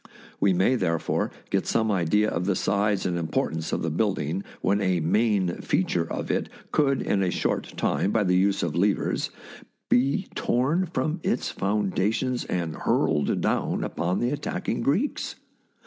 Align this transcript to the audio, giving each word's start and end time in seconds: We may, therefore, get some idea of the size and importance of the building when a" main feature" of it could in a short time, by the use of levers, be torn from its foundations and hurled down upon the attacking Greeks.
We 0.39 0.51
may, 0.51 0.73
therefore, 0.77 1.29
get 1.51 1.67
some 1.67 1.91
idea 1.91 2.27
of 2.31 2.47
the 2.47 2.55
size 2.55 3.05
and 3.05 3.15
importance 3.19 3.71
of 3.71 3.83
the 3.83 3.91
building 3.91 4.43
when 4.61 4.81
a" 4.81 4.99
main 4.99 5.61
feature" 5.61 6.11
of 6.11 6.31
it 6.31 6.49
could 6.71 7.03
in 7.03 7.21
a 7.21 7.29
short 7.29 7.77
time, 7.77 8.09
by 8.09 8.23
the 8.23 8.35
use 8.35 8.63
of 8.63 8.75
levers, 8.75 9.29
be 9.91 10.27
torn 10.33 10.87
from 10.87 11.19
its 11.21 11.49
foundations 11.51 12.45
and 12.45 12.77
hurled 12.77 13.41
down 13.41 13.83
upon 13.83 14.17
the 14.19 14.31
attacking 14.31 14.81
Greeks. 14.81 15.35